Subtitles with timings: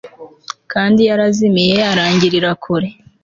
[0.71, 2.89] Kandi yarazimiye arangirira kure